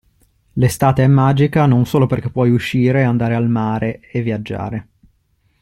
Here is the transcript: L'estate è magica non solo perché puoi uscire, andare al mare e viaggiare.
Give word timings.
L'estate 0.53 1.03
è 1.03 1.07
magica 1.07 1.67
non 1.67 1.85
solo 1.85 2.07
perché 2.07 2.31
puoi 2.31 2.49
uscire, 2.49 3.03
andare 3.03 3.35
al 3.35 3.47
mare 3.47 3.99
e 3.99 4.23
viaggiare. 4.23 4.87